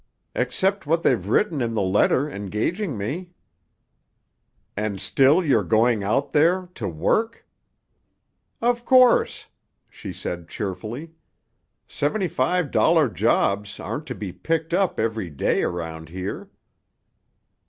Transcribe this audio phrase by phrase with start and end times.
[0.33, 3.33] "Except what they've written in the letter engaging me."
[4.75, 7.45] "And still you're going out there—to work?"
[8.63, 9.45] "Of course,"
[9.91, 11.11] she said cheerfully.
[11.87, 16.49] "Seventy five dollar jobs aren't to be picked up every day around here."